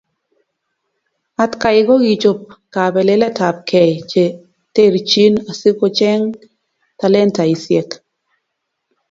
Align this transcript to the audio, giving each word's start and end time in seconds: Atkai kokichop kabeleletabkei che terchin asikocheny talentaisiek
Atkai 1.43 1.77
kokichop 1.87 2.39
kabeleletabkei 2.73 3.91
che 4.11 4.23
terchin 4.73 5.33
asikocheny 5.51 6.23
talentaisiek 6.99 7.89